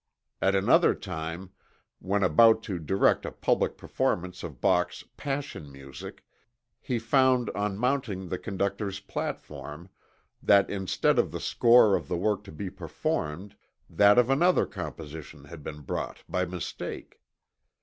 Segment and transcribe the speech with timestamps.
[0.41, 1.51] At another time,
[1.99, 6.25] when about to direct a public performance of Bach's 'Passion Music,'
[6.79, 9.89] he found on mounting the conductor's platform
[10.41, 13.55] that instead of the score of the work to be performed,
[13.87, 17.21] that of another composition had been brought by mistake.